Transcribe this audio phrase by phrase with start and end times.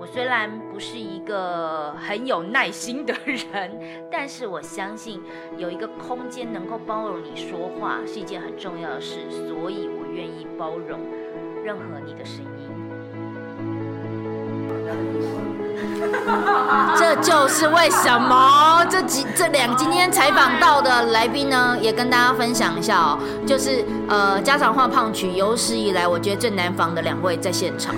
[0.00, 5.20] 我虽然不是一个很有耐心的人，但是我相信
[5.56, 11.00] 有一个空间能够包容你说话是一件很重要的事，所以我愿意包容
[11.64, 12.68] 任何你的声音。
[16.96, 27.94] 这就是为什么这几这两今天采访到的来宾呢，也跟大家分享一下哦，就是呃家常话胖曲有史以来我觉得最难防的两位在现场，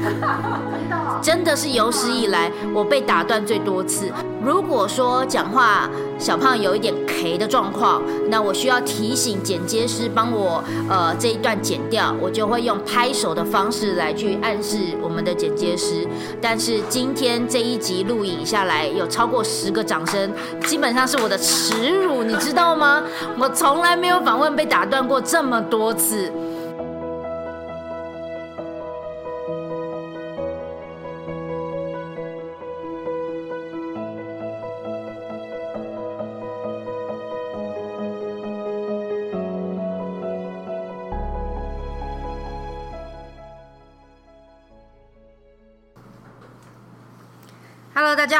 [1.23, 4.10] 真的是有史以来我被打断最多次。
[4.43, 16.07] 如果说讲话小胖有一点 K 的状况，那我需要提醒剪接师帮我呃这一段剪掉，我就会用拍手的方式来去暗示我们的剪接师。
[16.41, 20.32] 但是今天这一集录影下来有超过十个掌声，
[20.66, 23.02] 基本上是我的耻辱，你知道吗？
[23.38, 26.32] 我从来没有访问被打断过这么多次。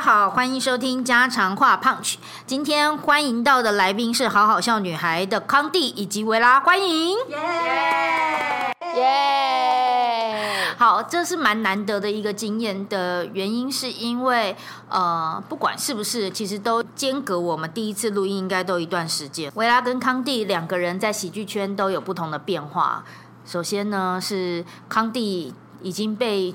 [0.01, 2.15] 家好，欢迎收听家常话 Punch。
[2.47, 7.19] 今天欢迎到的来宾是好好笑女孩的康蒂以及维拉，欢迎。
[7.29, 10.75] 耶耶！
[10.79, 14.57] 好，这是蛮难得的一个经验的原因，是因为
[14.89, 19.53] 呃，不管是不是，其实都间隔我们第一次录音应该都一段时间。
[19.55, 23.05] 维拉跟康蒂两个人在喜剧圈都有不同的变化。
[23.45, 26.55] 首先呢，是康蒂已经被。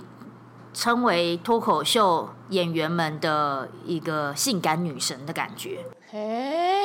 [0.75, 5.80] 称为脱口秀演员们的一个性感女神的感觉。
[6.12, 6.81] 哎，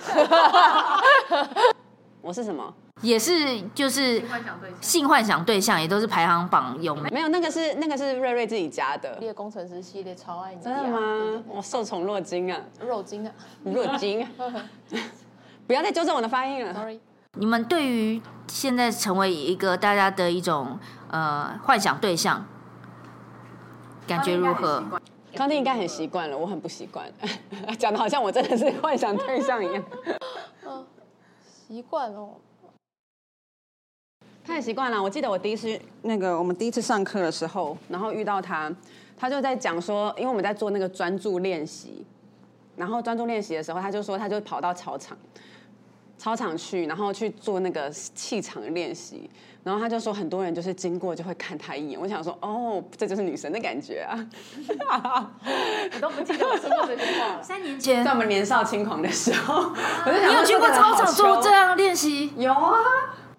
[2.22, 2.72] 我是什么？
[3.02, 4.22] 也是就是
[4.80, 7.04] 性幻想对象，也都是排行榜有名。
[7.12, 9.16] 没有，那个是那个是瑞瑞自己加的。
[9.20, 10.62] 猎工程师系列超爱你。
[10.62, 11.42] 真的吗？
[11.46, 12.58] 我受宠若惊啊！
[12.80, 13.32] 肉精啊！
[13.64, 14.26] 若惊！
[15.66, 16.72] 不要再纠正我的发音了。
[16.72, 16.98] Sorry。
[17.34, 20.78] 你们对于现在成为一个大家的一种
[21.10, 22.44] 呃幻想对象？
[24.10, 24.82] 感觉如何？
[25.36, 27.08] 康定应该很习惯了，我很不习惯，
[27.78, 29.84] 讲的好像我真的是幻想对象一样。
[30.66, 30.84] 嗯，
[31.68, 32.28] 习惯了。
[34.44, 35.00] 太习惯了。
[35.00, 38.68] 我记得我第一次那个我们第一次上课的时候，然后遇到他，
[39.16, 42.04] 他就在讲说，因为我们在做那个专注练习，
[42.74, 45.16] 然后专注练习的时候，他就说他就跑到操场。
[46.20, 49.30] 操场去，然后去做那个气场练习，
[49.64, 51.98] 然后他就说很多人就是经过就会看他一眼。
[51.98, 54.06] 我想说，哦，这就是女神的感觉
[54.86, 55.32] 啊！
[55.94, 57.40] 我都不记得我说过这句话。
[57.40, 59.72] 三年前，在我们年少轻狂的时候，
[60.04, 62.30] 我就想你有去过操场做这样练习？
[62.36, 62.76] 有啊。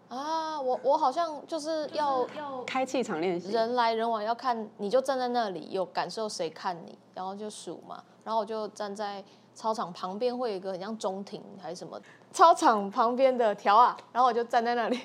[0.10, 9.24] 啊，我我好像就是要要开气场练习，人来人往要看，你就站在那里有感受谁看你，然后就数嘛，然后我就站在。
[9.54, 12.00] 操场旁边会有一个很像中庭还是什么？
[12.32, 15.00] 操场旁边的条啊，然后我就站在那里，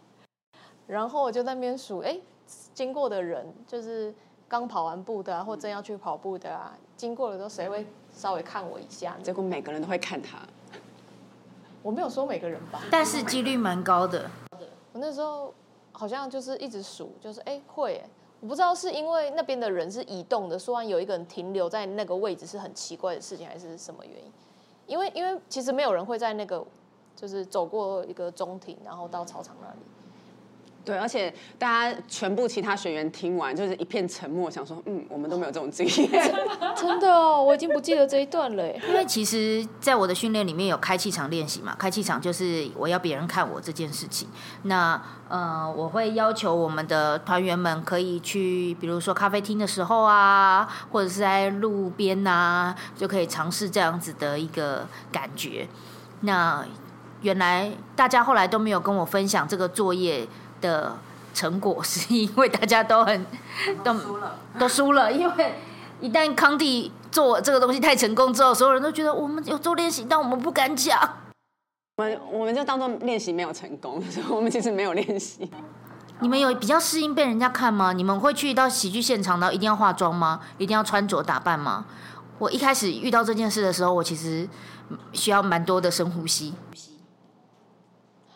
[0.86, 2.18] 然后我就在那边数，哎，
[2.74, 4.14] 经过的人就是
[4.46, 9.16] 刚跑完步的啊，或正要去跑步的啊，经过的时候谁会稍微看我一下？
[9.22, 10.38] 结果每个人都会看他。
[11.82, 14.30] 我没有说每个人吧，但是几率蛮高的。
[14.92, 15.52] 我那时候
[15.90, 18.02] 好像就是一直数，就是哎会。
[18.40, 24.32] 我不知道是因为那边的人是移动的，说完有一个人停留在那个位置是很奇怪的事情，还是什么原因？
[24.92, 26.62] 因为因为其实没有人会在那个
[27.16, 29.78] 就是走过一个中庭，然后到操场那里。
[30.84, 36.34] 对，而且大家全部其他学员听完就是一片沉默，想说，嗯，我们都没有这种经验。
[36.74, 38.68] 真的哦，我已经不记得这一段了。
[38.88, 44.28] 因为其实，在我的训练里面有开气场练习嘛，开气场就是我要别人看我这件事情。
[44.64, 55.68] 那呃，我会要求我们的团员们可以去，比如说咖啡厅的时候啊，或者是在路边呐，就可以尝试这样子的一个感觉。
[56.22, 56.64] 那
[57.20, 60.26] 原来大家后来都没有跟我分享这个作业。
[60.62, 60.96] 的
[61.34, 63.26] 成果是因为大家都很
[63.84, 65.12] 都输了，都输了。
[65.12, 65.54] 因为
[66.00, 70.98] 一旦康帝做这个东西太成功之后，所有人都觉得我们有做练习，但我们不敢讲。
[71.98, 75.50] 我们我们就当做练习没有成功， 所以我们其实没有练习。
[76.20, 77.92] 你们有比较适应被人家看吗？
[77.92, 80.40] 你们会去到喜剧现场的一定要化妆吗？
[80.56, 81.84] 一定要穿着打扮吗？
[82.38, 84.48] 我一开始遇到这件事的时候，我其实
[85.12, 86.54] 需要蛮多的深呼吸。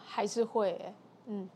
[0.07, 0.95] 还是会、欸，
[1.29, 1.49] 嗯，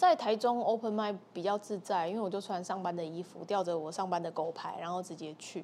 [0.00, 5.62] 在台中 open m i 比较自在，因为我就穿上班的衣服，吊着我上班的狗牌，然后直接去。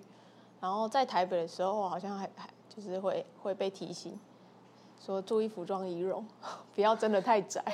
[0.61, 4.21] 然后在台北的时候，好像还还就是会会被提醒，
[5.01, 6.23] 说注意服装仪容，
[6.75, 7.65] 不要真的太窄。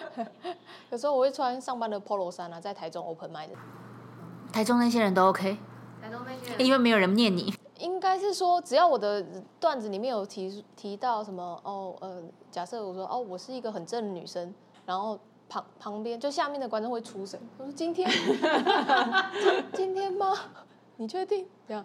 [0.92, 3.54] 有时候我会穿上班的 polo 衫啊，在台中 open m i 的。
[4.52, 5.56] 台中那些人都 OK，
[6.02, 7.54] 台中那些人因为没有人念你。
[7.78, 9.24] 应该是说，只要我的
[9.58, 18.10] 段子里面有提提到什么哦，呃，假设我说哦，我是一个很正的女生，然后旁旁边就下面的观众会出声，我说今天
[19.72, 20.34] 今今天吗？
[20.96, 21.46] 你确定？
[21.66, 21.84] 这样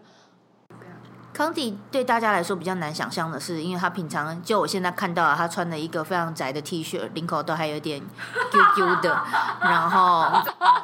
[1.39, 8.01] 康迪对大家来说比较难想象的是，因为他平常就我现在看到了，他穿了一个非常窄的 T 恤，领口都还有点
[8.51, 9.17] 揪揪的，
[9.61, 10.25] 然后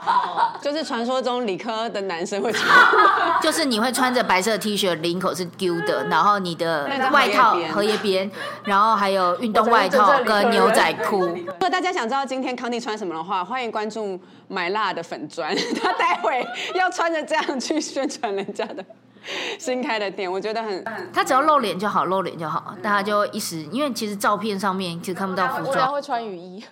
[0.64, 2.66] 就是传说中理科的男生会穿，
[3.44, 8.32] 就是你会穿着白色 T 恤，领口是揪的，然后你的外套荷叶边，
[8.64, 11.20] 然后还有运动外套跟牛仔裤。
[11.26, 14.18] 如果大家想知道今天康迪穿什么的话，欢迎关注
[14.48, 15.54] 买辣的粉砖，
[15.84, 18.86] 他待会要穿着这样去宣传人家的
[19.60, 20.84] 新开的店，我觉得很
[21.14, 25.92] 他只要露脸就好，露脸就好，大家就一时，因为其实照片上面其实看不到服装。
[25.92, 26.64] 会穿雨衣，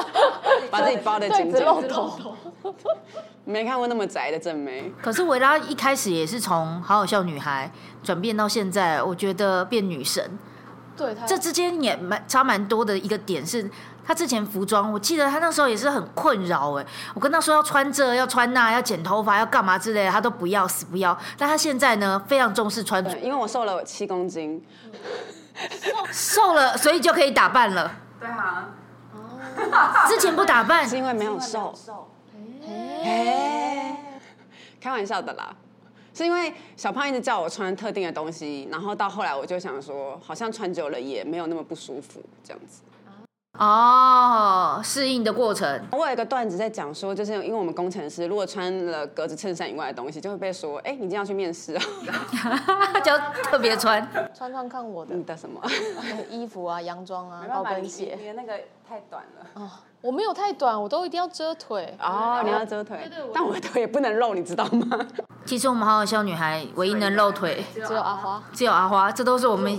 [0.70, 2.36] 把自己包的紧紧的，露头。
[3.46, 4.90] 没看过那么宅的正妹。
[5.02, 7.70] 可是维拉一开始也是从好好笑女孩
[8.02, 10.38] 转变到现在，我觉得变女神，
[10.96, 13.70] 对，他这之间也蛮差蛮多的一个点是，
[14.06, 21.16] 她之前服装，我记得他那时候也是很困扰哎，我跟他说要穿这要穿那要剪头发要干嘛之类的，他都不要死不要。
[21.38, 24.62] 但他现在呢非常重视穿着，因为我瘦了七公斤，
[26.12, 27.90] 瘦了所以就可以打扮了。
[28.20, 28.68] 对啊，
[30.06, 30.86] 之前不打扮。
[30.86, 31.74] 是，因为没有瘦。
[32.66, 33.96] 哎，
[34.80, 35.54] 开玩笑的啦，
[36.12, 42.82] 是因为小胖一直叫我穿特定的东西，然后到后来我就想说，好像穿久了也没有那么不舒服这样子。
[43.58, 45.80] 哦，适应的过程。
[45.92, 51.82] 我有一个段子在讲说，就是因为我们工程师如果穿了格子衬衫以外的东西，就会被说，哎、你今天要去面试啊？
[53.04, 55.60] 就特别穿，穿穿看我的你的什么？
[55.62, 58.16] 呃衣服啊、洋装啊、高跟鞋。
[58.20, 58.58] 你的那个
[58.88, 59.70] 太短了。
[60.04, 61.96] 我没有太短，我都一定要遮腿。
[61.98, 64.98] 哦，你要遮腿，但我的腿也不能露，你知道吗？
[65.46, 69.74] 其实我们好好笑女孩唯一能露腿只有阿花，只有阿花，这都是我们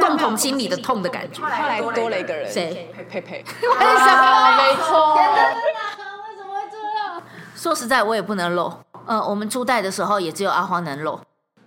[0.00, 1.42] 共同心里的痛的感觉。
[1.42, 2.90] 后来多了一个人，谁？
[3.10, 3.44] 佩佩。
[3.44, 4.56] 为什么？
[4.56, 5.16] 没错。
[5.16, 5.22] 为
[6.34, 7.20] 什么会这样？
[7.54, 8.72] 说实在，我也不能露。
[9.04, 11.20] 呃，我们初代的时候也只有阿花能露。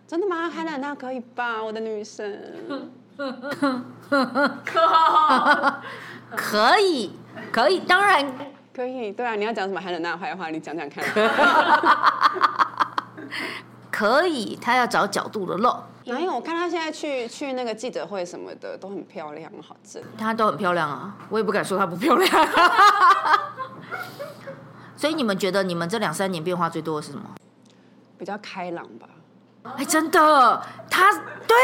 [0.08, 0.50] 真的吗？
[0.50, 1.64] 海娜娜可以吧？
[1.64, 2.90] 我的女神。
[6.36, 7.16] 可以，
[7.52, 8.26] 可以，当然
[8.74, 11.04] 可以，对啊，你要讲什么海伦娜的坏话，你讲讲看。
[13.92, 14.58] 可以。
[14.62, 15.76] 他要找角度的露，
[16.06, 16.34] 哪有？
[16.34, 20.02] 我看她现在去去那个记者会什么的，都很漂亮，好正。
[20.18, 22.48] 她都很漂亮啊，我也不敢说她不漂亮。
[24.98, 27.24] 所以你们觉得你们这两三年变化最多的是什么？
[28.18, 29.08] 比较开朗吧。
[29.78, 31.12] 哎，真的，她
[31.48, 31.56] 对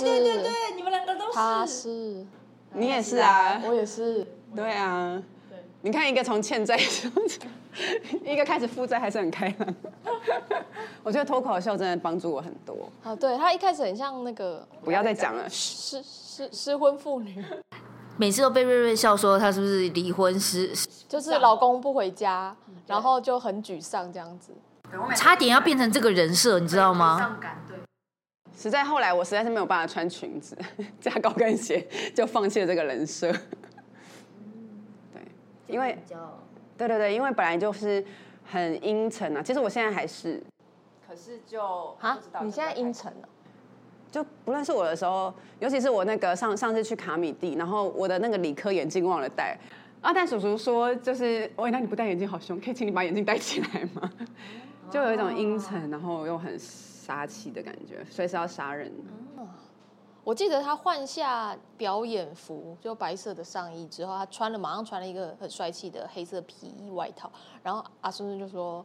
[0.00, 2.26] 对，对对，你们两个都他是，
[2.72, 4.26] 你也是啊，我也是。
[4.54, 5.22] 对啊。
[5.82, 6.80] 你看一个从欠债，
[8.24, 9.74] 一个开始负债还是很开朗。
[11.04, 12.90] 我觉得脱口秀真的帮助我很多。
[13.02, 17.44] 啊，对他一开始很像那个不要再讲了，失失失婚妇女，
[18.16, 20.72] 每次都被瑞瑞笑说他是不是离婚失，
[21.06, 22.56] 就是老公不回家，
[22.86, 24.52] 然后就很沮丧这样子。
[25.14, 27.18] 差点要变成这个人设，你知道吗？
[27.18, 27.76] 上感对。
[28.56, 30.56] 实在后来我实在是没有办法穿裙子
[30.98, 33.30] 加高跟鞋，就放弃了这个人设。
[35.66, 35.98] 对，因为
[36.76, 38.04] 对对对，因为本来就是
[38.44, 40.42] 很阴沉啊，其实我现在还是，
[41.06, 43.28] 可是就啊，你现在阴沉了？
[44.10, 49.58] 就不认识我的时候，尤其是我那个上上次去卡米蒂，然后我的那个理科眼镜忘了戴，
[50.00, 54.10] 啊，但叔叔说就是，喂，那你不戴眼镜好凶，可以请你把眼镜戴起来吗？
[54.90, 58.92] 就有一种阴沉，然后又很杀气的感觉，随时要杀人。
[60.24, 67.30] 我记得他换下表演服，就白色的上衣之后，他穿了马上穿了一个很帅气的黑色皮衣外套，
[67.62, 68.84] 然后阿孙孙就说：“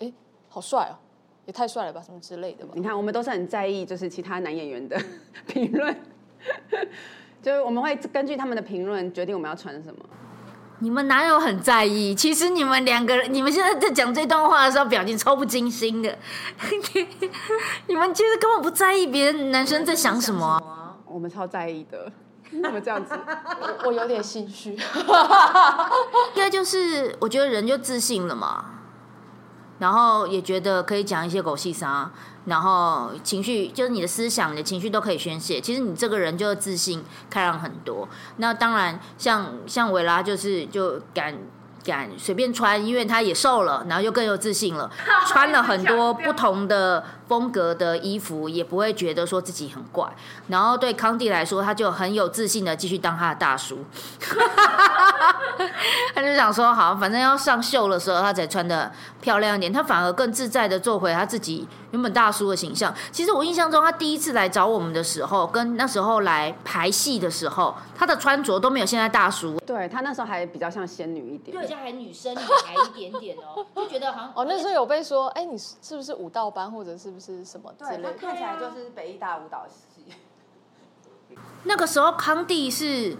[0.00, 0.10] 哎，
[0.48, 0.96] 好帅哦，
[1.44, 2.72] 也太帅了吧，什么之类的吧。
[2.74, 4.98] 你看，我们都是很在意，就是其他男演员的
[5.46, 5.94] 评论，
[7.42, 10.04] 就是我们会根据他们的评论决定我们要穿什么。
[10.82, 12.14] 你们哪有很在意？
[12.14, 16.18] 其实你们两个人，你们现在在讲这段话的时候，表情超不经心的。
[17.86, 22.10] 你们其实根本不在意别人男生在想什么啊、我们超在意的，
[22.62, 23.14] 怎么这样子？
[23.60, 24.72] 我 我有点心虚。
[26.34, 28.64] 应该就是我觉得人就自信了嘛。
[29.80, 32.08] 然后也觉得可以讲一些狗戏啥，
[32.44, 35.60] 然后情绪就是你的思想、你的情绪都可以宣泄。
[35.60, 38.08] 其实你这个人就自信、开朗很多。
[38.36, 41.36] 那当然，像像维拉就是就敢。
[41.82, 44.88] 敢随便穿，因为他也瘦了，然后又更有自信了，
[45.26, 50.04] 穿了很多不同的风格的衣服，也不会觉得说自己很怪。
[50.48, 53.78] 然后对康帝来说，他就很有自信的继续当他的大叔。
[56.12, 59.72] 他就想说，好，反正要上秀的时候，他才穿的漂亮一点。
[59.72, 62.92] 他反而更自在的做回他自己原本大叔的形象。
[63.12, 69.56] 其实我印象中，他第一次来找我们的时候，跟那时候来排戏的时候，他的穿着都没有现在大叔。
[69.64, 78.14] 对他那时候还比较像仙女一点，对，像还女生女孩一点点哦，就觉得好像 哦，那时候有被说，哎，你是不是舞蹈班或者是不是什么之类的？
[78.14, 80.04] 看起来就是北艺大舞蹈系。
[81.64, 83.16] 那个时候康帝是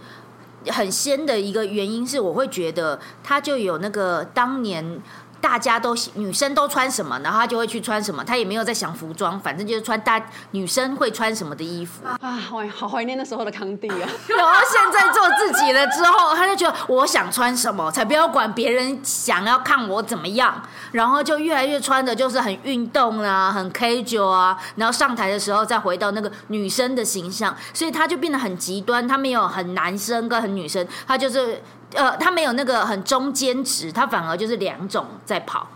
[0.69, 5.00] 很仙的一个原因是，我会觉得他就有那个当年。
[5.40, 10.20] 大家都女生都穿什么，然后他就会去穿什么，他也没有在想服装，反正就是穿大
[10.50, 12.04] 女生会穿什么的衣服。
[12.06, 12.18] 啊，
[12.52, 14.09] 我好怀念那时候的康帝啊！
[14.28, 20.61] 然后现在做自己了之后，他就觉得我想穿什么，才不要管别人想要看我怎么样，
[20.92, 31.62] 然后就越来越穿的就是很运动啊，很 casual 啊，然后上台的时候再回到那个女生的形象，所以他就变得很极端，他没有很男生跟很女生，他就是。
[31.94, 35.68] 呃，他没有那个很中间值，他反而就是两种在跑。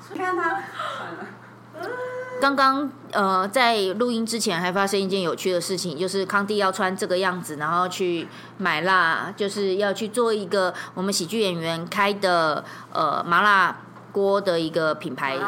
[2.41, 8.29] 刚刚呃，在录音之前还发生一件有趣的事情，就是康帝要穿这个样子，然后去
[8.59, 13.75] 买辣，就是要去做一个我们喜剧演员开的呃麻辣
[14.13, 15.39] 锅的一个品牌，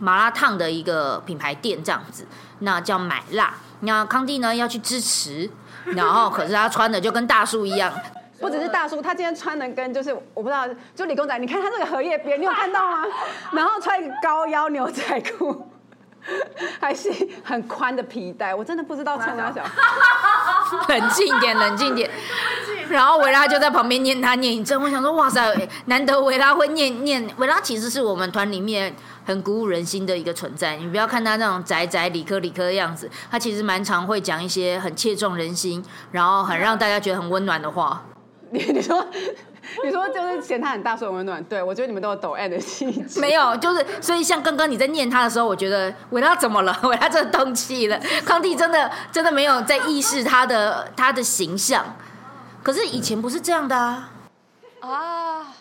[0.00, 2.26] 麻辣烫的一个品牌店这样子，
[2.58, 3.54] 那叫买辣。
[3.80, 5.48] 那康帝呢要去支持，
[5.84, 7.92] 然后可是他穿的就跟大叔一样。
[8.40, 13.04] 不只是大叔，他今天穿的跟就是我不知道，就理工仔，你看他这个荷叶边，你有看到吗？
[13.52, 15.70] 然后穿一个高腰牛仔裤，
[16.80, 17.10] 还是
[17.42, 19.62] 很宽的皮带，我真的不知道穿哪小。
[20.88, 22.10] 冷静点，冷静点。
[22.88, 27.26] 然后维拉就在旁边念他念一阵，我想说哇塞，难得维拉会念念。
[27.38, 30.76] 维拉其实是我们团里面很鼓舞人心的一个存在。
[30.76, 38.02] 你不要看他那种宅宅理科理科的样子，他其实蛮常会讲一些很切中人心，然后很让大家觉得很温暖的话。
[38.54, 39.04] 你你说
[39.82, 41.42] 你说就是嫌他很大，所以温暖。
[41.44, 43.18] 对我觉得你们都有抖 M 的气质。
[43.18, 46.78] 没有，就是所以像刚刚你在念他的时候，我觉得维拉怎么了？
[46.84, 48.00] 维拉真的动气了。
[48.24, 51.84] 康帝真的真的没有在意识他的他的形象，
[52.62, 54.10] 可是以前不是这样的啊。
[54.80, 55.54] 啊！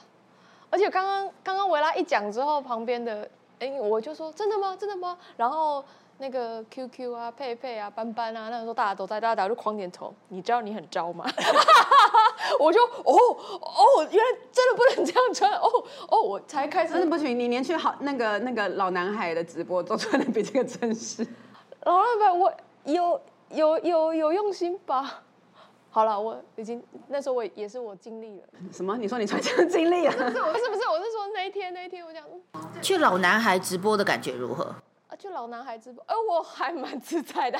[0.69, 3.27] 而且刚刚刚刚维拉一讲之后，旁边的
[3.59, 4.77] 哎，我就说真的吗？
[4.79, 5.17] 真的吗？
[5.35, 5.83] 然后。
[6.23, 10.13] 那个 QQ 啊，佩佩啊，班班啊，那个时候大家都在，大家就狂点头。
[10.29, 11.25] 你知道你很招吗？
[12.57, 13.13] 我就哦
[13.59, 15.69] 哦，原来真的不能这样穿哦
[16.07, 16.93] 哦，我才开始。
[16.93, 21.27] 真的不行，你连去好那个那个老男孩的直播都穿的比这个正式。
[21.83, 22.53] 老男孩，我
[22.85, 25.23] 有有有有用心吧？
[25.89, 28.47] 好了，我已经那时候我也是我尽力了。
[28.71, 28.95] 什么？
[28.95, 30.13] 你说你穿这样尽力了？
[30.13, 30.23] 不
[30.57, 32.23] 是不是，我是说那一天那一天，我讲
[32.81, 34.73] 去老男孩直播的感觉如何？
[35.17, 37.59] 就老男孩直播，哎，我还蛮自在的，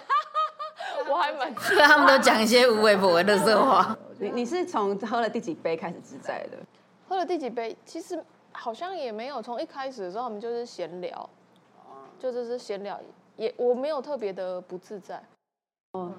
[1.09, 1.53] 我还蛮。
[1.55, 3.95] 他们都讲一些无微不微的色话。
[4.19, 6.57] 你你是从喝了第几杯开始自在的？
[7.07, 7.75] 喝了第几杯？
[7.85, 11.29] 其实好像也没有，从一开始的时候，我们就是闲聊，
[12.19, 12.99] 就就是闲聊，
[13.35, 15.21] 也我没有特别的不自在。
[15.93, 16.11] 哦。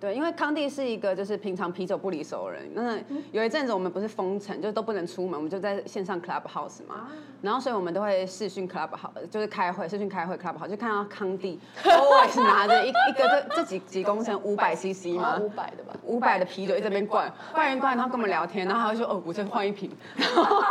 [0.00, 2.70] 对，因为康帝是一个就是平常啤酒不离手的人。
[2.72, 2.96] 那
[3.32, 7.08] 有一阵子我们不是封城，就都不能出门，我们就在线上 club house 嘛。
[7.42, 20.62] 然后所以我们都会视讯 club house，就是开会视讯开会 club house，就看到康帝 always 拿着一一个这这几几公升五百 cc 嘛，五百的吧，五百的啤酒在这边灌，灌一灌，然后跟我们聊天，然后他会说哦，我再换一瓶，然 后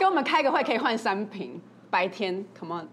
[0.00, 2.88] 跟我们开个会可以换三瓶，白天 come on。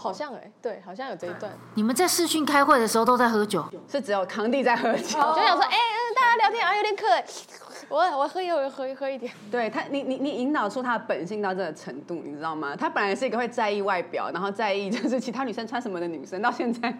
[0.00, 1.52] 好像哎，对，好像有这一段。
[1.74, 3.62] 你们在视讯开会的时候都在喝酒？
[3.86, 5.02] 是只有康帝在喝酒。
[5.02, 5.76] 就想说，哎，
[6.16, 7.04] 大家聊天啊，有点渴，
[7.90, 9.30] 我我喝一喝，喝喝一点。
[9.50, 12.74] 对他，你你你引导出他的本性到这个程度，你知道吗？
[12.74, 16.98] 他本来是一个会在意外表，然后在意就是其他女生穿什么的女生，到现在，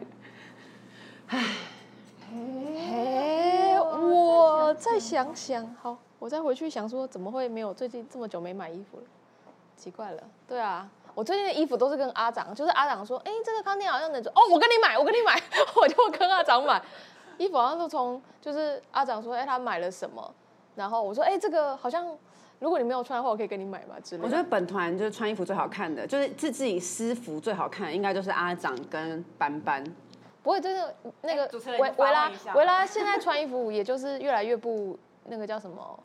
[1.28, 1.38] 唉，
[3.80, 9.04] 我再想想，好，我再回去想说，怎么会没有最近这么久没买衣服了？
[9.76, 10.86] 奇怪了，对啊。
[11.14, 15.40] 我最近的衣服都是跟阿长，就是阿长说，哎，这个康定好像能做，哦，我跟你买，我跟你买，
[15.76, 16.80] 我就跟阿长买
[17.38, 20.34] 衣服，好像都从就是阿长说，哎，他买了什么，
[20.74, 22.06] 然后我说，哎，这个好像
[22.58, 24.22] 如果你没有穿的话，我可以给你买嘛之类。
[24.22, 29.82] 我觉得本团就是穿衣服最好看的，就是自自己私服最好看，应该就是阿长跟班班。
[30.42, 35.98] 不会，真的那个维维拉维拉现在穿衣服，也就是越来越不那个叫什么。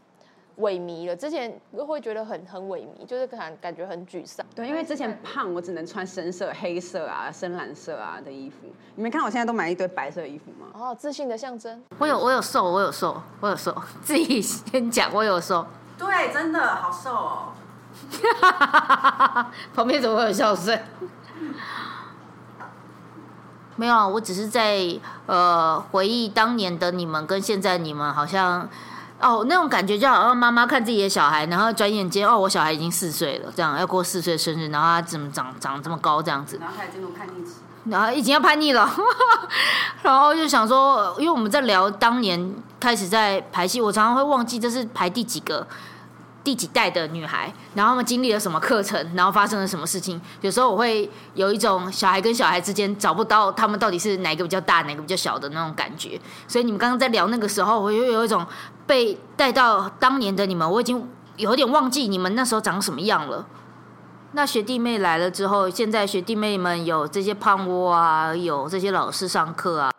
[0.59, 1.15] 萎靡了。
[1.15, 4.45] 之前会觉得很很萎靡，就是感感觉很沮丧。
[4.55, 8.67] 对，因为之前胖，我只能穿深色、黑色啊、深蓝色啊的衣服。
[8.95, 10.67] 你们看我现在都买一堆白色的衣服吗？
[10.73, 11.83] 哦，自信的象征。
[11.97, 15.65] 我有我有瘦，我有瘦，我有瘦， 自己先讲，我有瘦。
[15.97, 17.53] 对，真的好瘦哦。
[19.73, 20.77] 旁边怎么会有笑声？
[23.77, 24.79] 没有啊，我只是在
[25.25, 28.69] 呃回忆当年的你们跟现在你们好像
[29.21, 37.55] 哦那种感觉，就好像妈妈看自己的小孩，然后转眼间哦我小孩已经四岁了，这样要过四岁生日，然后他怎么长长这么高这样子，然后开始进入叛逆期。
[37.85, 38.91] 然后已经要叛逆了，
[40.01, 45.67] 然后就想说，因为我们在聊当年开始在排戏，我常常会忘记这是排第几个。
[46.45, 50.21] 第几代的女孩，然后他们经历了什么课程，然后发生了什么事情？
[50.41, 56.21] 有时候我会有一种小孩跟小孩之间找不到他们到底是哪个比较大，哪个比较小的那种感觉。
[56.47, 58.45] 所以你们刚刚在聊那个时候，我又有一种
[58.85, 63.47] 被带到当年的你们，我已经有点忘记你们那时候长什么样了。
[64.33, 69.94] 那学弟妹来了之后，现在学弟妹们有这些胖窝啊，有这些老师上课啊。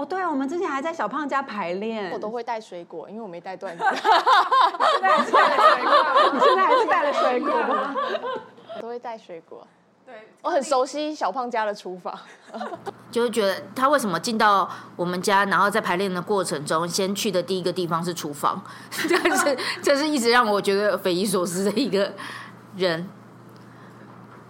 [0.00, 3.84] 哦，对啊，我们之前还在小胖家排练，我都会带水果，因为我没带段子。
[3.84, 7.94] 现在还是带了水果，你现在还是带了水果吗？
[8.76, 9.66] 我都会带水果。
[10.06, 12.18] 对，我很熟悉小胖家的厨房，
[13.12, 14.66] 就是觉得他为什么进到
[14.96, 22.10] 我们家，然后在排练的过程中，先去的第一个地方是厨房， 这是这是一直让我觉得匪夷所思的一个
[22.74, 23.06] 人。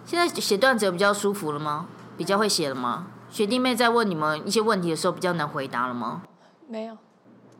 [0.05, 1.87] 现在写段子有比较舒服了吗？
[2.15, 3.07] 比较会写了吗？
[3.31, 6.23] 学弟妹在问你们一些问题的时候，比较难回答了吗？
[6.67, 6.97] 没有，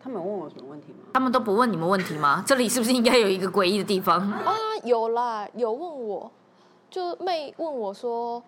[0.04, 1.00] 他们有问我什么问题吗？
[1.13, 2.44] 他们都不问你们问题吗？
[2.46, 4.20] 这里是不是应该有一个诡异的地方？
[4.44, 6.30] 啊，有啦，有问我，
[6.90, 8.44] 就妹问我说，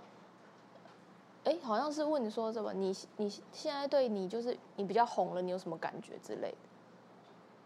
[1.45, 2.73] 哎，好像是问你说什么？
[2.73, 6.57] 你你现在对你就是你比较红了，你有什么感觉之类的？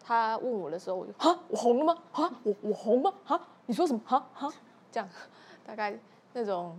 [0.05, 1.97] 他问我的时候，我就哈，我红了吗？
[2.11, 3.11] 哈，我我红吗？
[3.25, 3.99] 哈，你说什么？
[4.05, 4.53] 哈哈，
[4.91, 5.09] 这样
[5.65, 5.99] 大概
[6.33, 6.77] 那种。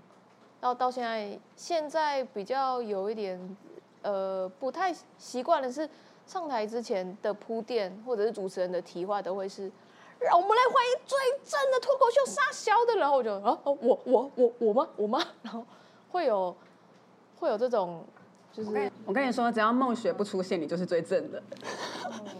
[0.60, 3.56] 到到现在，现在比较有一点，
[4.02, 5.88] 呃，不太习惯的是
[6.26, 9.70] 上台之前的铺垫，或者是主持人的提话，都会是
[10.18, 14.88] 让我们来欢迎最正的脱口秀沙小的，然后我就啊，我我我我吗？
[14.96, 15.22] 我吗？
[15.42, 15.64] 然后
[16.10, 16.56] 会有
[17.38, 18.04] 会有这种，
[18.52, 21.42] 就是我跟你说，只要梦雪不出现，你就是最正的。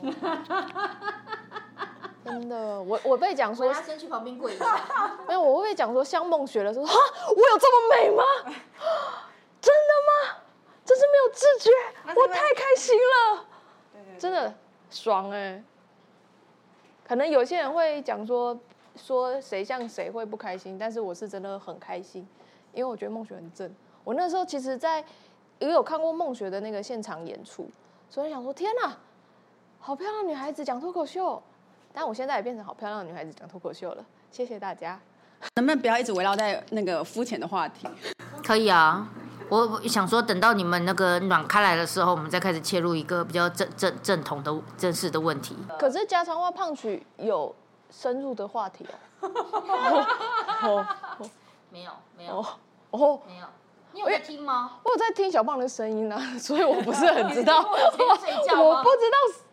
[2.29, 4.85] 真的，我我被讲说，先去旁边跪一下。
[5.27, 6.95] 没有，我会被讲说像梦雪的时候，哈，
[7.29, 8.23] 我有这么美吗？
[9.61, 10.43] 真的吗？
[10.85, 11.71] 真是没有自觉，
[12.21, 13.47] 我太开心了，
[14.19, 14.55] 真的
[14.91, 15.63] 爽哎。
[17.07, 18.59] 可能有些人会讲说
[18.95, 22.27] 说谁像谁会不开心，但是我是真的很开心，
[22.73, 23.75] 因为我觉得梦雪很正。
[24.05, 25.05] 我那时候其实，在
[25.59, 27.69] 也有看过梦雪的那个现场演出，
[28.09, 28.97] 所以想说天哪，
[29.81, 31.43] 好漂亮女孩子讲脱口秀。
[31.99, 35.01] 但我现在也变成好漂亮的女孩子讲脱口秀了，谢谢大家。
[35.57, 37.89] 能不能不要一直围绕在那个肤浅的话题？
[38.47, 39.09] 可以啊，
[39.49, 45.57] 我想说等到你们那个暖开来的时候，我们再开始切入一个比较正正正统的正式的问题。
[45.77, 47.53] 可是家常话胖曲有
[47.91, 48.87] 深入的话题
[50.63, 50.87] 哦。
[51.69, 52.47] 没有没有
[52.93, 53.47] 哦没有，
[53.91, 54.79] 你有在听吗？
[54.85, 57.59] 我有在听小胖的声音呢，所以我不是很知道。
[57.67, 58.31] 我不知
[59.11, 59.48] 道。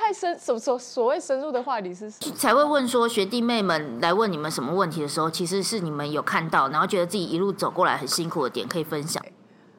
[0.00, 9.22] 太深，所所所谓深入的话题是才会问说学弟妹们来问你们什么问题的时候，其实是你们有看到，然后觉得自己一路走过来很辛苦的点可以分享。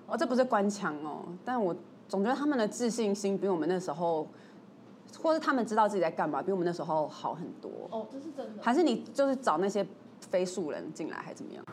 [0.06, 1.76] 哦，这不是官腔哦，但我
[2.08, 4.28] 总觉得他们的自信心比我们那时候，
[5.20, 7.72] 或是他们知道自己在干嘛，比我们那时候好很多。
[7.90, 8.62] 哦，这是真的。
[8.62, 9.86] 还是你就是找那些
[10.30, 11.66] 非素人进来，还怎么样？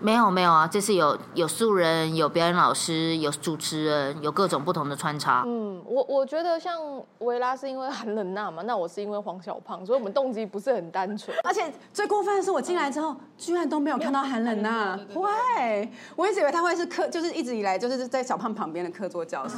[0.00, 5.42] 没有没有啊，这次有有素人，有表演老师，有主持人，有各种不同的穿插。
[5.46, 6.80] 嗯，我我觉得像
[7.18, 11.36] 维拉是因为韩冷娜嘛，那我是因为黄小胖，所以我们动机不是很单纯。
[11.42, 14.98] 而且最过分的是，我进来之后居然都没有看到韩冷娜。
[15.14, 19.56] 喂，我一直以为他会是客，就是一直以来就是在小胖旁边的客座教授。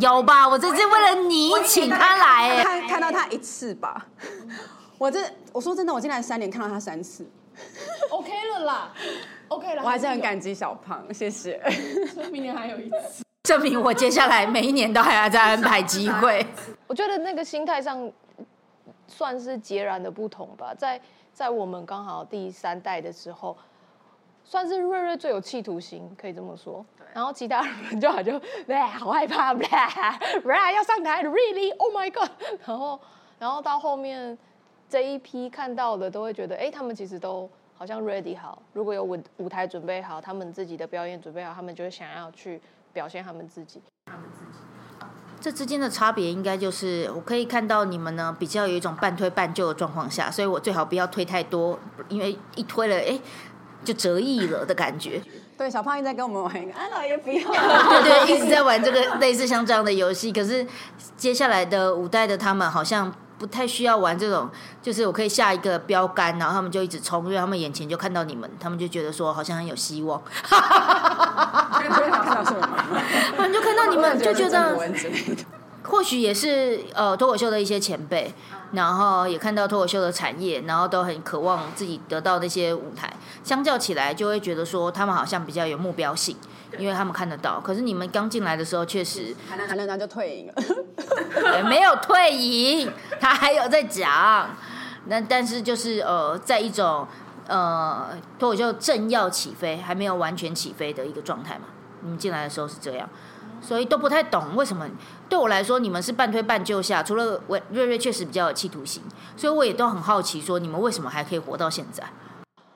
[0.00, 0.48] 有吧？
[0.48, 4.06] 我这次为了你请他来，看看到他一次吧。
[4.98, 5.20] 我这
[5.52, 7.24] 我说真的，我进来三年看到他三次。
[8.10, 8.92] OK 了啦。
[9.48, 11.60] OK 了，我还是很感激小胖，谢谢。
[12.30, 16.44] 明年还有一次，证明我接下来每一年都还要再安排机会。
[16.86, 18.10] 我觉得那个心态上
[19.06, 20.74] 算是截然的不同吧。
[20.74, 21.00] 在
[21.32, 23.56] 在我们刚好第三代的时候，
[24.44, 26.84] 算是瑞瑞最有企图心，可以这么说。
[27.14, 28.38] 然后其他人就好就，
[28.68, 32.28] 哎，好害怕， 哎，要上台，Really？Oh my God！
[32.66, 33.00] 然后
[33.38, 34.36] 然后到后面
[34.88, 37.48] 这一批看到的都会觉得，哎，他们其实都。
[37.78, 42.58] 好像 ready 好，如果有舞舞台准备好，他们自己的表演准备好，他们就会想要去
[42.90, 43.82] 表现他们自己。
[44.06, 45.04] 他们自己，
[45.42, 53.20] 这之间的差别应该就是，我可以看到你们呢比较有一种半推半就的状况下，所以我最好不要推太多，因为一推了，哎，
[53.84, 55.20] 就折翼了的感觉。
[55.58, 57.42] 对，小胖一直在跟我们玩一个，啊，老爷不要。
[57.50, 60.32] 对对，一直在玩这个类似像这样的游戏。
[60.32, 60.66] 可是
[61.18, 64.48] 接下来的五代的他们好像不太需要玩这种，
[64.82, 70.22] 就是我可以下一个标杆，然后他们就一直冲，因为他们眼前就看到你们，他们就觉得说好像很有希望？
[73.36, 74.76] 他们就看到你们就觉得。
[75.86, 78.32] 或许也是呃脱口秀的一些前辈，
[78.72, 83.12] 然后也看到脱口秀的产业，然后都很渴望自己得到那些舞台。
[83.44, 86.36] 相较起来，就会觉得说他们好像比较有目标性，
[86.78, 87.60] 因为他们看得到。
[87.60, 90.54] 可是你们刚进来的时候，确实韩冷韩冷他就退隐了。
[91.56, 94.50] 也没有退隐，他还有在讲。
[95.08, 97.06] 那但是就是呃，在一种
[97.46, 101.66] 呃脱口秀正要起飞，还没有完全起飞的一个状态嘛。
[102.02, 103.08] 你们进来的时候是这样，
[103.66, 104.88] 所以都不太懂为什么。
[105.28, 109.02] 对我来说，你们是半推半就下，除了我瑞瑞确实比较有企图心，
[109.36, 112.04] 所以我也都很好奇，说你们为什么还可以活到现在？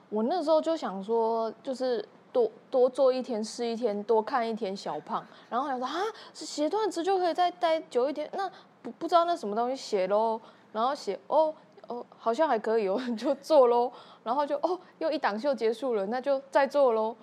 [0.09, 5.25] 我那时候就想说，就是多多做一天是一天，多看一天小胖。
[5.49, 5.95] 然后想说啊，
[6.35, 8.51] 写段子就可以再待久一点，那
[8.83, 10.41] 不不知道那什么东西写喽，
[10.73, 11.55] 然后写哦
[11.87, 13.93] 哦，好像还可以哦， 就做喽。
[14.25, 17.17] 然后就哦，又一档秀结束了，那就再做喽。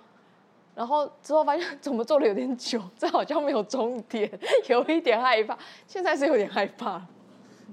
[0.78, 4.32] 然后之后发现怎么做的有点久，这好像没有终点，
[4.68, 5.58] 有一点害怕。
[5.88, 7.02] 现在是有点害怕。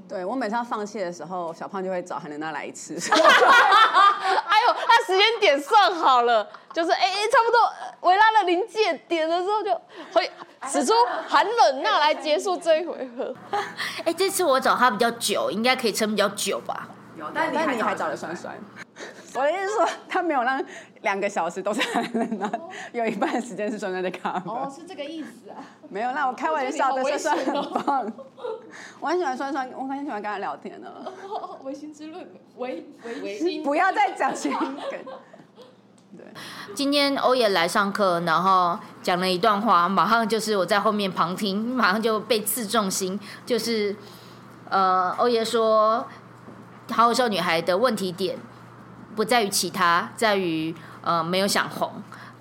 [0.09, 2.95] 对我每次要放弃的时候，小胖就会找韩冷娜来一次。
[3.13, 9.79] 哎呦，他时间点算好了，就是哎、哎差不多呃围拉了临界点的时候，就
[10.15, 10.31] 会
[10.67, 10.95] 使出
[11.29, 13.35] 寒冷娜来结束这一回合。
[14.05, 16.89] 哎，这次我找他比较久，应该可以撑比较久吧？
[17.19, 18.59] 有，但你还找了酸酸。
[19.35, 20.65] 我的意思是说，他没有让
[21.03, 22.51] 两个小时都是韩冷娜，
[22.93, 24.49] 有一半的时间是酸酸在 cover。
[24.49, 25.57] 哦，是这个意思啊。
[25.89, 28.13] 没有，那我开玩笑的，我觉酸酸得你好危险很棒。
[29.01, 30.89] 我很喜欢酸酸，我很喜欢跟他聊天呢。
[31.65, 32.87] 唯心之论，唯
[33.23, 35.01] 唯心不要再讲情梗。
[36.75, 43.19] 今天欧爷来上课，然后讲了一段话，马上就是我在后面旁听，马上就被刺中心。
[43.45, 43.97] 就是
[44.69, 46.07] 呃，欧爷说，
[46.93, 48.39] 好好笑女孩的问题点
[49.15, 51.91] 不在于其他，在于呃没有想红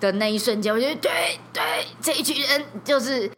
[0.00, 3.30] 的那一瞬间，我觉得对对，这一群人就是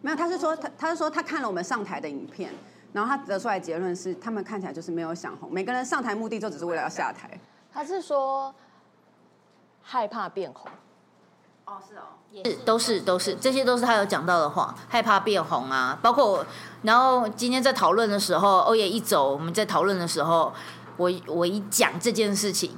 [0.00, 2.52] 没有，他是说他他是说他看了我们上台的影片，
[2.92, 7.38] 然后他得出来结论是，他们看起来就是没有想红，每个人上台目的就只是为了要下台。
[7.72, 8.54] 他是说
[9.82, 10.70] 害怕变红。
[11.64, 12.02] 哦，是哦。
[12.44, 16.44] 是都是都是，这些都是他有讲到的话，害怕变红啊，包括，
[16.82, 20.52] 然后今天在讨论的时候，欧耶一走，我们在讨论的时候，
[20.98, 22.72] 我我一讲这件事情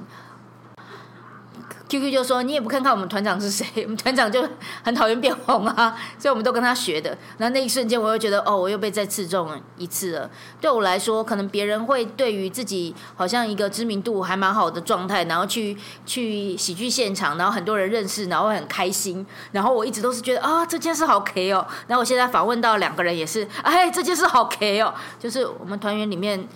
[1.89, 4.47] ，QQ 就说你也不看看我们团长是谁， 我们团长就
[4.81, 7.09] 很讨厌变红啊， 所以我们都跟他学的。
[7.37, 10.31] 然后那一瞬间，我又觉得哦，我又被再刺中了一次了。
[10.61, 19.25] 对我来说，可能别人会对于自己好像一个知名度还蛮好的状态，然后去去喜剧现场，然后很多人认识，然后很开心。
[19.51, 21.67] 然后我一直都是觉得啊，这件事好 K 哦。
[21.87, 24.93] 然后我现在访问到两个人也是，哎，这件事好 K 哦。
[25.19, 26.47] 就是我们团员里面，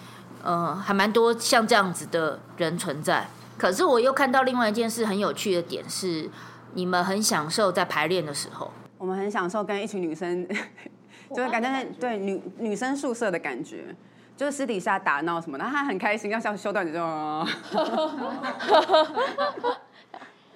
[0.45, 3.27] 呃，还蛮多像这样子的人存在。
[3.57, 6.29] 可是我又看到另外一件事很有趣的点是，
[6.73, 8.71] 你们很享受在排练的时候。
[8.97, 10.47] 我们很享受跟一群女生，
[11.35, 13.95] 就是感觉是对女女生宿舍的感觉，
[14.37, 16.99] 就是私底下打闹什么的，他很开心，要像修段子就。
[17.03, 17.47] 哦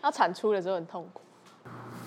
[0.01, 1.21] 要产出的时候很痛苦。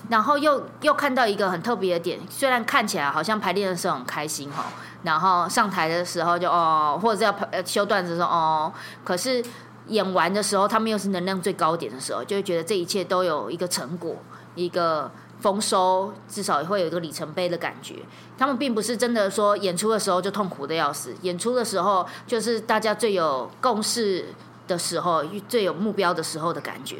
[0.09, 4.64] 然后又又看到一个很特别的点，虽然看起来好像排练的时候很开心哈，
[5.03, 8.73] 然后上台的时候就哦，或者要呃修段子的时候哦，
[9.05, 9.45] 可是
[9.88, 14.17] 演完的时候，他们又是能量最高点的时候，就会觉得这一切都有一个成果，
[14.55, 15.11] 一个
[15.41, 17.97] 丰收，至少也会有一个里程碑的感觉。
[18.38, 24.27] 他们并不是真的说演出的时候就痛苦的要死，演出的时候就是大家最有共识
[24.69, 26.99] 的时候，最有目标的时候的感觉。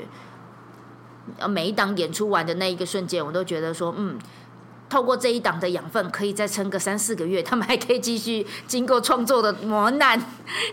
[1.39, 4.19] 呃，每一档演出完的那一个瞬间，我都觉得说，嗯，
[4.93, 10.23] 透过这一档的养分，可以再撑个三四个月，他们还可以继续经过创作的磨难，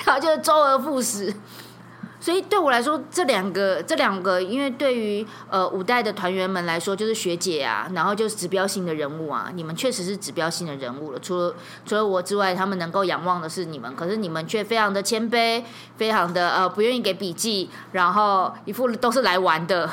[0.04, 1.34] 然后就周而复始。
[2.20, 11.20] 所以对我来说，这两个这两个，因为对于呃五代的团员们来说，就是学姐啊，然后就是指标性的人物啊，你们确实是指标性的人物了。
[11.20, 11.56] 除了
[11.86, 15.64] 除了我之外，他们能够仰望的是你们，可是你们却非常的谦卑，
[15.96, 19.90] 非常的呃不愿意给笔记，然后一副都是来玩的。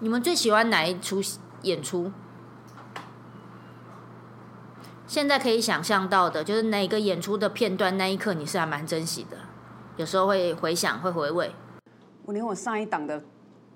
[0.00, 1.22] 你们最喜欢哪一出
[1.62, 2.10] 演出？
[5.10, 9.36] 现在可以想象到的，就是哪个演出的片段那一刻你是还蛮珍惜的，
[9.96, 11.50] 有时候会回想，会回味。
[12.24, 13.20] 我连我上一档的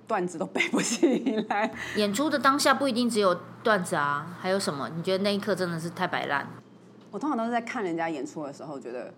[0.07, 1.75] 段子都背不起来。
[1.97, 4.89] 演出的当下不一定只有段子啊，还有什么？
[4.95, 6.47] 你觉得那一刻真的是太摆烂？
[7.11, 9.13] 我通常都是在看人家演出的时候，觉得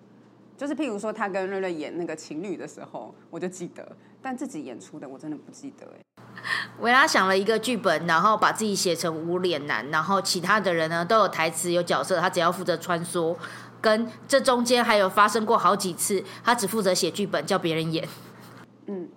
[0.56, 3.86] 就是譬如说他跟瑞瑞演那个情侣的时候，我就记得，
[4.22, 6.15] 但自己演出的我真的不记得哎。
[6.80, 13.34] 维拉想了一个剧本，然后把自己写成无脸男，然后其他的人呢都有台词有角色，他只要负责穿梭，
[13.80, 18.06] 跟这中间还有发生过好几次，他只负责写剧本，叫别人演。
[18.86, 19.08] 嗯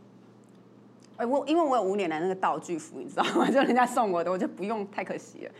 [1.17, 3.45] 哎、我因为我有无脸男那个道具服，你知道吗？
[3.51, 5.51] 就人家送我的，我就不用，太可惜了。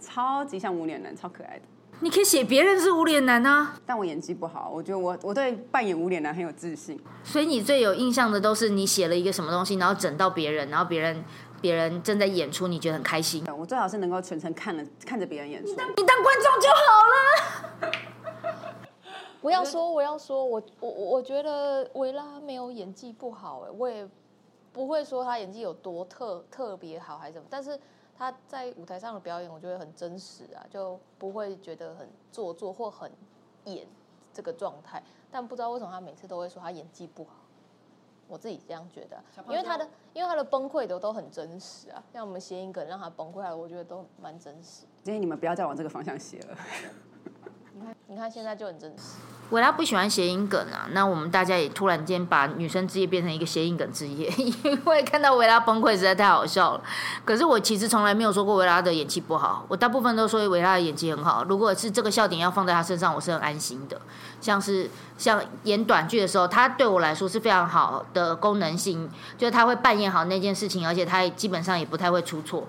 [0.00, 1.62] 超级像无脸男，超可爱的。
[2.00, 7.00] 你可以写别人是无脸男啊，但我演技不好，我觉得我我对扮演无脸男很有自信。
[7.22, 11.24] 所以你最有印象的都是你写了一个什么东西，然后整到别人，然后别人
[11.62, 13.42] 别人正在演出，你觉得很开心。
[13.56, 15.70] 我最好是能够全程看了看着别人演出。
[15.70, 17.92] 你当观众就好了。
[19.40, 24.06] 我要说，我要说，我我我觉得维拉没有演技不好，哎，我也
[24.72, 27.78] 不会说他演技有多特特别好还是什么，但是
[28.16, 33.10] 他在舞台上的表演，我觉得很真实啊，就不会觉得很做作或很
[33.64, 33.86] 演
[34.32, 35.02] 这个状态。
[35.30, 37.32] 但不知道为什么他每次都会说他演技不好，
[38.28, 44.84] 我自己这样觉得，因为他的因为他的崩溃的都很真实啊，像我们谐音梗让他崩溃了，我觉得都蛮真实。
[45.02, 46.56] 建议你们不要再往这个方向写了。
[48.14, 49.16] 你看现在就很真实。
[49.50, 56.82] 维拉不喜欢谐音梗啊，那我们大家也突然间把女生之夜变成一个谐音梗之夜，因为看到维拉崩溃实在太好笑了。
[57.24, 61.44] 可是我其实从来没有说过维拉的演技不好，我大部分都说维拉的演技很好。
[61.48, 64.00] 如果是这个笑点要放在他身上，我是很安心的。
[64.40, 72.64] 像是像演短剧的时候，他对我来说是非常好的功能性，就是他会扮演好那件事情，而且他基本上也不太会出错，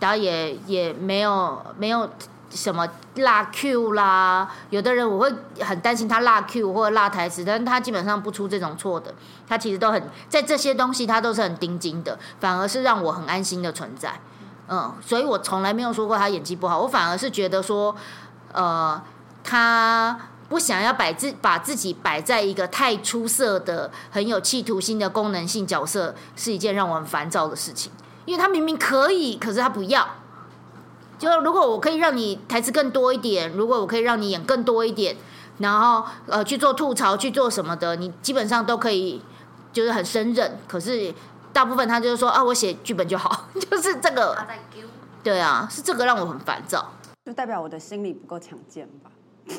[0.00, 2.06] 然后也也没有没有。
[2.50, 4.50] 什么落 Q 啦？
[4.70, 9.14] 有的人我会很担心他落 Q 或者落台词，但是他基本上不出这种错的。
[9.48, 14.20] 他其实都很在这些东西，他都是很盯紧的，反而是让我很安心的存在。
[14.68, 17.94] 嗯，所以我从来没有说过他演技不好，我反而是觉得说，
[18.52, 19.00] 呃，
[19.42, 27.90] 他不想要摆自把自己摆在一个太出色的、很有企图心的功能性角色，是一件让我很烦躁的事情。
[28.26, 30.06] 因为他明明可以，可是他不要。
[31.20, 35.14] 就如果我可以让你台词更多一点，如果我可以让你演更多一点，
[35.58, 39.20] 然后呃去做吐槽去做什么的，你基本上都可以，
[39.70, 40.58] 就是很胜任。
[40.66, 41.14] 可是
[41.52, 44.34] 大部分他就是说啊，我写剧本就好， 就是这个。
[45.22, 46.94] 对啊，是这个让我很烦躁。
[47.26, 49.10] 就代表我的心理不够强健吧？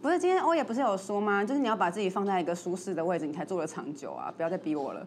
[0.00, 1.44] 不是，今天欧也不是有说吗？
[1.44, 4.32] 就是你要把自己放在一个舒适的位置，你才做得长久啊！
[4.34, 5.06] 不要再逼我了。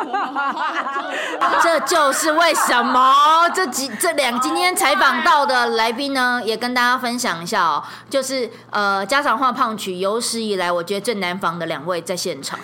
[1.62, 3.48] 这就是为什么？
[3.54, 12.58] 这几这两今天采访到的来宾呢，也跟大家分享一下哦，就是呃家常话胖曲有史以来我觉得最难防的两位在现场，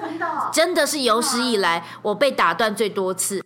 [0.00, 3.42] 真的哦真的是有史以来我被打断最多次。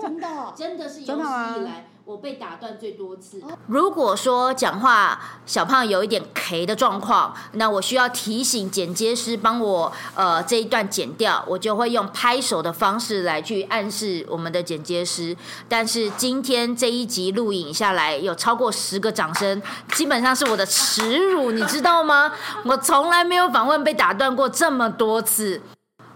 [0.00, 1.24] 真的，真的是有史
[1.56, 3.38] 以来我被打断最多次。
[3.66, 15.36] 如果说讲话小胖有一点 K 的状况，那我需要提醒剪接师帮我呃这一段剪掉，我就会用拍手的方式来去暗示我们的剪接师。
[15.68, 19.60] 但是今天这一集录影下来，有超过十个掌声，
[19.92, 22.32] 基本上是我的耻辱，你知道吗？
[22.64, 25.60] 我从来没有访问被打断过这么多次。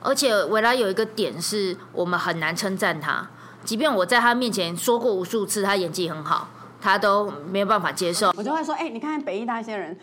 [0.00, 3.28] 而且维拉有一个点是我们很难称赞他，
[3.64, 6.48] 即便我在他面前说过无数次他演技很好，
[6.80, 8.32] 他都没有办法接受。
[8.36, 9.96] 我就会说，哎、你看看北艺大一些人，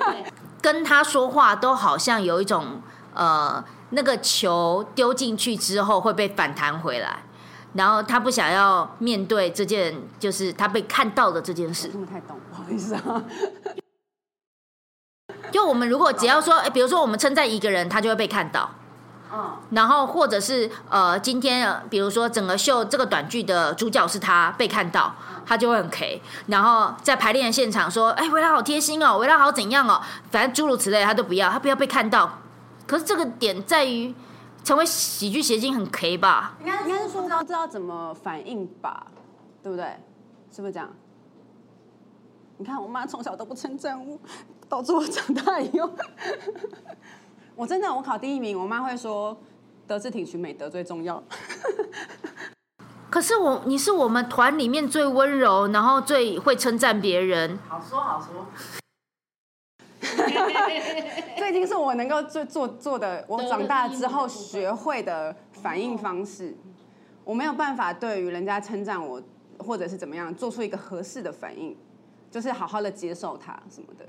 [0.60, 2.82] 跟他说话都好像有一种
[3.14, 7.20] 呃，那个球丢进去之后会被反弹回来，
[7.74, 11.88] 然后他不想要面对这件就是他被看到的这件事。
[11.88, 13.22] 听不太懂，不好意思啊。
[15.50, 18.68] 就我们如果只要说，哎，比如说我们称赞一个人，他就会被看到。
[19.32, 25.14] 嗯，然后或者是呃，今天呃比如说整个秀这个短剧的主角是他被看到，
[25.44, 26.20] 他就会很 K。
[26.46, 32.38] 然后在排练现场说，哎，维拉好贴心哦，维拉好怎样哦，反正诸如此类，他都不要，他不要被看到。
[32.86, 34.14] 可是这个点在于
[34.64, 36.56] 成为喜剧谐星很 K 吧？
[36.60, 39.06] 应该应该是说不知道怎么反应吧，
[39.62, 39.84] 对不对？
[40.50, 40.88] 是不是这样？
[42.56, 44.18] 你看我妈从小都不称赞我，
[44.68, 45.88] 导致我长大以后，
[47.58, 49.36] 我真的我考第一名，我妈会说
[49.84, 51.20] 德智体群美德最重要。
[53.10, 57.58] 可是我你是我们团里面最温柔，然后最会称赞别人。
[57.68, 58.46] 好说好说。
[61.36, 66.56] 这已经是我能够做做做的，我长大之后学会的反应方式。
[67.24, 69.20] 我没有办法对于人家称赞我，
[69.58, 71.76] 或者是怎么样，做出一个合适的反应，
[72.30, 74.06] 就是好好的接受它什么的。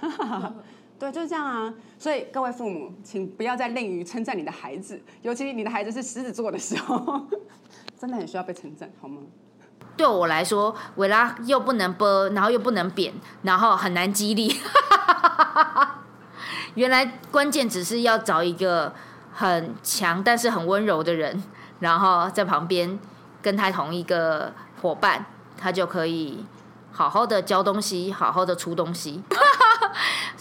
[0.98, 1.72] 对，就是这样啊。
[1.98, 7.26] 所以各位父母，请不要再吝于称赞你的孩子，尤其你的孩子是狮子座的时候，
[7.98, 9.22] 真的很需要被称赞，好吗？
[9.96, 14.54] 对我来说，维拉又不能播，然后又不能扁，然后很难激励。
[16.74, 18.94] 原来关键只是要找一个
[19.32, 21.42] 很强但是很温柔的人，
[21.80, 22.98] 然后在旁边
[23.42, 25.26] 跟他同一个伙伴，
[25.58, 26.44] 他就可以
[26.92, 29.22] 好好的教东西，好好的出东西。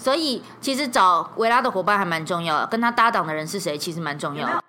[0.02, 4.64] 所以其实找维拉的伙伴还蛮重要的，跟他搭档的人是谁，其实蛮重要的。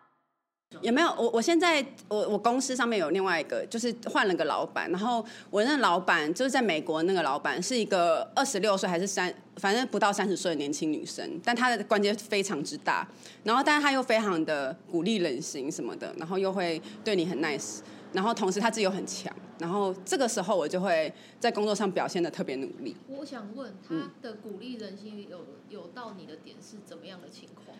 [0.80, 1.12] 有没有？
[1.18, 13.06] 我我现在我我公司上面有另外一个，就是换了个老板，然后我那老板就是在美国那个老板是一个二十六岁还是三，反正不到三十岁的年轻女生，但她的关节非常之大，
[13.44, 17.80] 然后但是她又非常的鼓励人心什么的，然后又会对你很 nice，
[18.12, 22.96] 然后同时他自己又很强，然后这个时候我就会在工作上表现的特别努力。
[23.08, 27.76] 我想问，他的鼓励人心有有到你的点是怎么样的情况？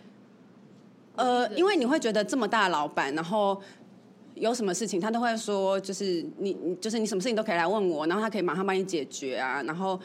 [1.16, 3.61] 呃，因为你会觉得这么大的老板，然后
[4.35, 9.61] 有什么事情他都会说，就是你，你就是你什么事情都可以来问我，然后他可以马上帮你解决啊。
[9.64, 9.99] 然后，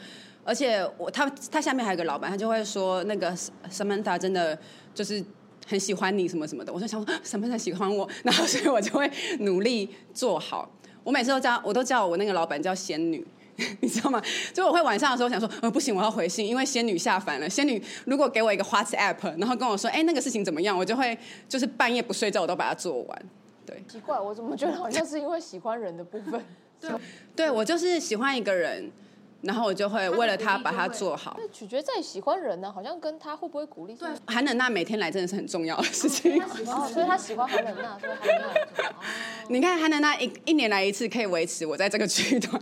[0.44, 3.34] 而且我他他下面还有个老板，他就会说那个
[3.70, 4.58] Samantha 真的
[4.92, 5.24] 就是
[5.66, 6.72] 很喜欢你什么什么的。
[6.72, 10.70] 我就想说 Samantha 喜欢我， 然后所以我就会努力做好。
[11.04, 13.26] 我每次都叫我都叫我那个老板叫仙女。
[13.80, 14.22] 你知道吗？
[14.52, 17.48] 就我会晚上的时候想说，呃，不行，我要回信，因为仙女下凡了。
[17.48, 21.16] 仙女如果给我一个 WhatsApp，然后跟我说，哎，那个事情怎么样，我就会
[21.48, 23.22] 就是半夜不睡觉，我都把它做完。
[23.64, 26.44] 对，奇怪，我怎么觉得好像是因为喜欢人的部分？
[26.78, 26.90] 对，
[27.34, 28.92] 对我就是喜欢一个人，
[29.46, 31.36] 然后我就会为了他把它做好。
[31.38, 33.94] 那取决在喜欢人呢，好像跟他会不会鼓励。
[33.94, 36.42] 对，韩冷娜每天来真的是很重要的事情。
[36.42, 38.92] 哦，所以他喜欢韩冷娜，所以韩冷娜很重要。
[39.48, 42.60] 你看韩冷娜一一年来一次，可以维持我在这个剧团。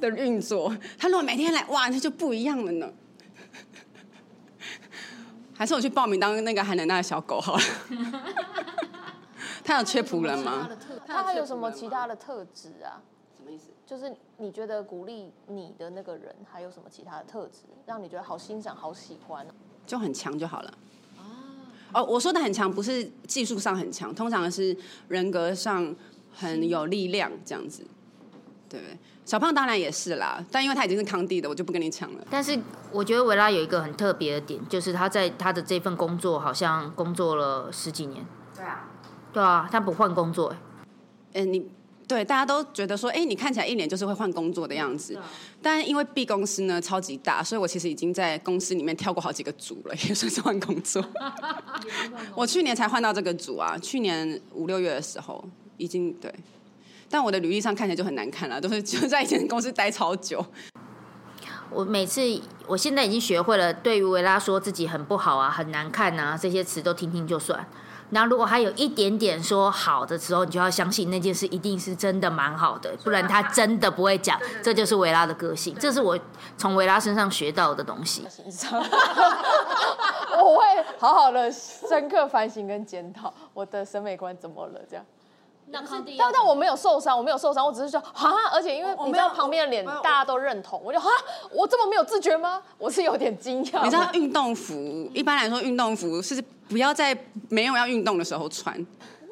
[0.00, 2.92] 的运作，他如果每天来，哇，那就不一样了呢。
[5.56, 7.62] 还是我去报名当那个韩冷娜的小狗好了。
[9.64, 10.68] 他有缺仆人吗？
[11.06, 13.00] 他还有什么其他的特质啊？
[13.86, 19.46] 就是你觉得鼓励你的那个人，还有什么其他的特质，让你觉得好欣赏、好喜欢？
[19.86, 20.74] 就很强就好了。
[21.92, 24.76] 哦，我说的很强，不是技术上很强，通常是
[25.08, 25.94] 人格上
[26.32, 27.86] 很有力量这样子。
[28.68, 32.26] 对，小胖当然也是啦，但因为他已经是康帝的，我就不跟你抢了。
[32.28, 32.58] 但是
[32.90, 38.26] 我觉得维拉有一个很特别的点，就是他在他的这份工作好像工作了十几年。
[38.56, 38.90] 对啊，
[39.32, 40.52] 对啊，他不换工作。
[41.34, 41.70] 嗯，你
[42.06, 45.18] 对大家都觉得说，哎，你看起来一脸就是会换工作的样子。
[45.62, 51.02] 但因为 B 公司呢超级大，所以我其实已经在公司里面跳过好几个组了， 也算是换工作。
[52.34, 55.42] 我去年才换到这个组啊，去年五六月的时候
[55.76, 56.32] 已经对。
[57.08, 60.44] 但我的履历上看起来就很难看了，都是就在以前公司待超久。
[61.70, 62.20] 我每次，
[62.66, 67.66] 我现在已经学会了，对于维拉说自己很不好啊、很难看啊这些词都听听就算。
[68.10, 74.38] 然后如果他有一点点说好的时候，你就要相信那件事一定是真的蛮好的，不然他真的不会讲。
[74.62, 76.18] 这就是维拉的个性，这是我
[76.56, 78.26] 从维拉身上学到的东西。
[80.36, 80.64] 我会
[80.98, 85.04] 好好的深刻反省跟检讨我的审美观怎么了，这样。
[85.72, 85.82] 但
[86.30, 91.08] 但我没有受伤，我没有受伤，我只是说哈，而且因为你知道旁边的脸大家都认同，我就哈，
[91.50, 92.60] 我这么没有自觉吗？
[92.76, 93.82] 我是有点惊讶。
[93.82, 94.74] 你知道运动服
[95.14, 97.16] 一般来说运动服是不要在
[97.50, 98.84] 没有要运动的时候穿。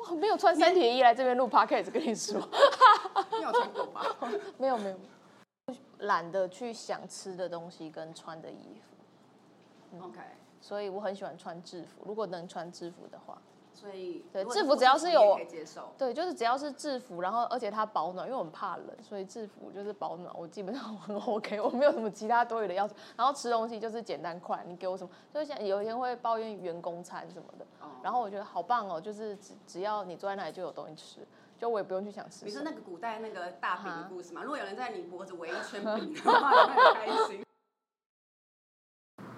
[0.08, 2.38] 我没有穿三铁衣来这边录 podcast，跟你说。
[3.36, 4.06] 你有穿过吧？
[4.58, 10.06] 没有没有，懒得去想吃的东西跟穿的衣服。
[10.06, 10.20] OK，
[10.60, 13.36] 所以我很喜欢穿制服，如果能穿制服的话。
[13.74, 22.94] 所以对制服只要是有可以接受对，就是只要是制服，然后而且它保暖，因为我们怕冷，所以制服就是保暖，我基本上 很 OK，我没有什么其他多余的要求。
[23.16, 27.66] 然后吃东西就是简单快，你给我什么，就是像有一天会抱怨员工餐什么的，
[28.02, 31.26] 然后我觉得好棒哦，就是只只要你坐在那里就有东西吃，
[31.58, 32.44] 就我也不用去想吃。
[32.44, 34.42] 你说那个古代那个大饼的故事嘛？
[34.42, 37.42] 如果有人在你脖子围一圈饼的话，很 开心。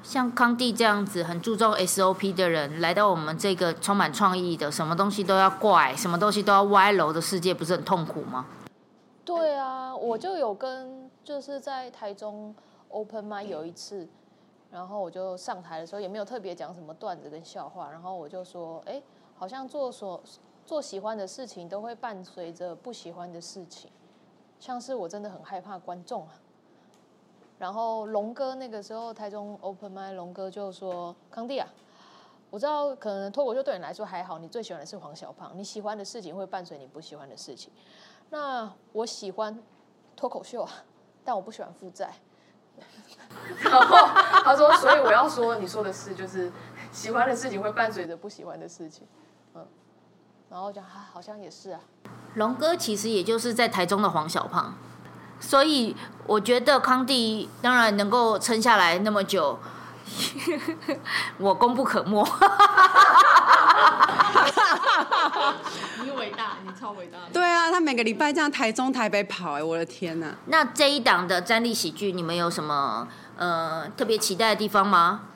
[0.04, 8.46] 像康帝这样子很注重 SOP 的人，来到我们这个充满创意的、什么东西都要怪、什么东西都要歪楼的世界，不是很痛苦吗？
[9.24, 12.54] 对啊，我就有跟就是在台中
[12.90, 14.06] Open m 有一次，
[14.70, 19.02] 然后我就上台的时候也没有特别讲什么段子跟笑话，然后我就说，哎，
[19.34, 20.22] 好像做所
[20.66, 23.90] 做喜欢的事情都会伴随着不喜欢的事情，
[24.60, 26.34] 像是我真的很害怕观众啊。
[27.64, 31.66] 然后龙哥那个时候台中 Open m 龙哥就说：“康帝啊，
[32.50, 37.72] 我知道可能脱口秀对你来说还好，你最喜欢的是黄小胖，你喜欢的事情会伴随你不喜欢的事情。
[38.28, 39.58] 那我喜欢
[40.14, 40.70] 脱口秀啊，
[41.24, 42.12] 但我不喜欢负债。
[43.64, 43.96] 然后
[44.44, 46.52] 他说，所以我要说你说的是，就是
[46.92, 49.06] 喜欢的事情会伴随着不喜欢的事情，
[49.54, 49.66] 嗯，
[50.50, 51.80] 然后讲，好像也是啊，
[52.34, 54.74] 龙哥其实也就是在台中的黄小胖，
[55.46, 55.94] 所以
[56.26, 59.58] 我觉得康帝当然能够撑下来那么久，
[61.38, 62.26] 我功不可没。
[66.02, 67.18] 你伟大，你超伟大。
[67.32, 70.34] 对啊，他每个礼拜这样台中、台北跑，哎，我的天呐！
[70.46, 75.28] 那这一档的战力喜剧，你们有什么呃特别期待的地方吗？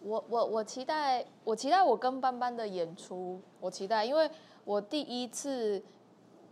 [0.00, 4.30] 我我我期待，我期待我跟班班的演出，我期待，因为
[4.64, 5.82] 我第一次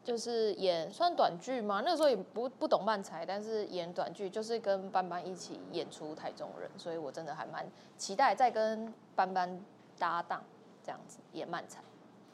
[0.05, 9.59] 就是演算短剧嘛，那个时候也不不懂漫才，但是演短剧就是跟班班一起演出台中人，所以我真的还蛮期待再跟班班
[9.99, 10.45] 搭档
[10.85, 11.81] 这样子演漫才。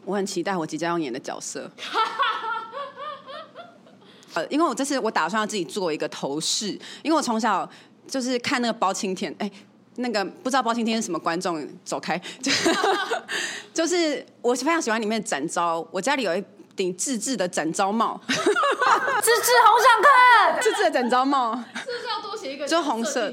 [0.04, 1.70] 我很期待我即将要演的角色。
[4.34, 6.68] 呃，因为我这次我打算要自己做一个头饰，
[7.02, 7.68] 因为我从小
[8.06, 9.50] 就是看那个包青天，哎、
[9.96, 12.50] 那个不知道包青天是什么观众，走开，就
[13.74, 16.44] 就是我非常喜欢里面展昭，我家里有一
[16.80, 18.40] 顶自制的展昭帽， 自制
[19.66, 23.30] 好想看，自制的展昭帽，是不是要多写一个就红色？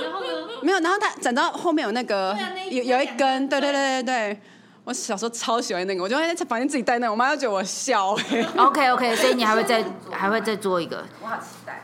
[0.00, 0.28] 然后呢？
[0.62, 4.40] 没有，然后它展昭后面有那个对啊那一有有一根，根对对对对对。
[4.84, 11.04] 我小时候超喜欢那个，我就会在房间自己戴那个，我妈就觉得我笑哎、 OK OK，所以你还会再还会再做一个。
[11.20, 11.82] 我好期待。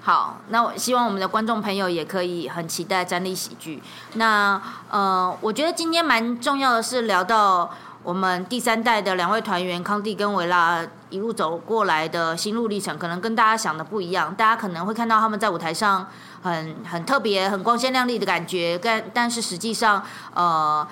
[0.00, 3.80] 好，那我希望我们的观众朋友也可以很期待站立喜剧。
[4.14, 4.60] 那
[4.90, 7.72] 呃，我觉得今天蛮重要的是聊到
[8.06, 10.80] 我们第三代的两位团员康帝跟维拉
[11.10, 14.32] 一路走过来的心路历程，可能跟大家想的不一样。
[14.36, 16.06] 大家可能会看到他们在舞台上
[16.40, 20.00] 很很特别、很光鲜亮丽的感觉，但但是实际上
[20.32, 20.86] 呃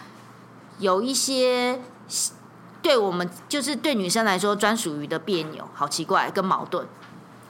[0.80, 1.78] 有一些
[2.82, 6.84] 对我们就是对女生来说专属于的别扭，好奇怪跟矛盾。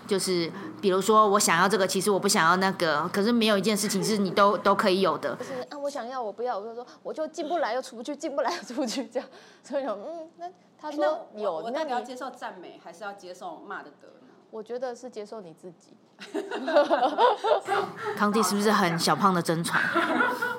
[0.07, 0.53] 就是
[0.85, 5.35] 比如说，我想要这个，其实我不想要那个，可是没有一件事情是你都 都可以有的。
[5.35, 9.27] 不是啊，我想要，我不要，我就说我就进不来又出不去，进不来又出不去这样，
[9.63, 10.47] 所以说嗯，那
[10.79, 14.29] 他说有，那你要接受赞美，还是要接受骂的德呢？
[14.55, 15.97] 我觉得是接受你自己。
[18.17, 19.83] 康帝是不是很小胖的真传？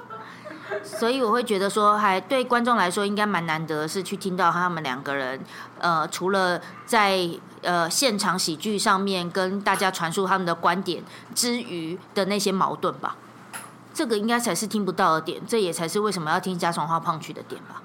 [0.84, 5.40] 所以我会觉得说，还对观众来说应该蛮难得，是去听到他们两个人，
[5.80, 7.26] 呃，除了在
[7.62, 11.02] 呃现场喜剧上面跟大家传述他们的观点
[11.34, 13.16] 之余的那些矛盾吧。
[13.94, 17.82] 这个应该才是听不到的点，这也才是为什么要听家常话胖曲的点吧。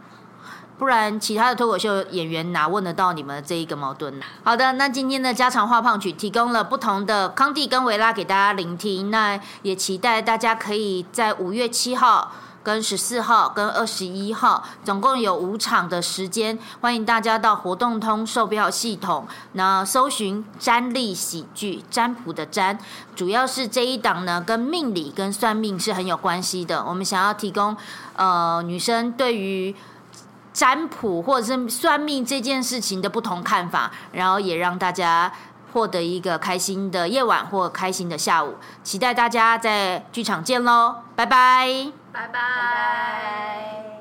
[0.80, 4.24] 不然，其他的脱口秀演员哪问得到你们这一个矛盾呢？
[4.42, 12.32] 好的，那今天的家常话胖曲提供了不同的康蒂跟维拉给大家聆听，那也期待大家可以在五月七号。
[12.62, 22.78] 跟十四号跟二十一号，总共有五场的时间，欢迎大家到活动通售票系统，那搜寻占立喜剧，占卜的占，
[23.16, 26.84] 主要是这一档呢跟命理跟算命是很有关系的。
[26.86, 27.74] 我们想要提供
[28.14, 29.74] 呃女生对于
[30.52, 35.32] 占卜或者是算命这件事情的不同看法，然后也让大家
[35.72, 38.56] 获得一个开心的夜晚或开心的下午。
[38.82, 41.92] 期待大家在剧场见喽，拜拜。
[42.12, 43.99] 拜拜。